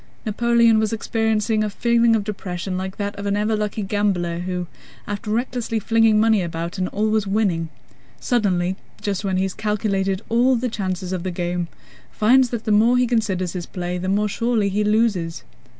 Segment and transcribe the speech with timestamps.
[0.25, 4.65] Napoleon was experiencing a feeling of depression like that of an ever lucky gambler who,
[5.05, 7.69] after recklessly flinging money about and always winning,
[8.19, 11.67] suddenly just when he has calculated all the chances of the game,
[12.11, 15.43] finds that the more he considers his play the more surely he loses.